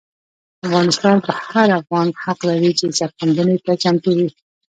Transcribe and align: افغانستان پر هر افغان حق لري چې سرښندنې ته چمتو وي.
افغانستان 0.65 1.15
پر 1.25 1.33
هر 1.49 1.67
افغان 1.79 2.07
حق 2.23 2.39
لري 2.49 2.71
چې 2.79 2.85
سرښندنې 2.99 3.57
ته 3.65 3.71
چمتو 3.81 4.11
وي. 4.17 4.29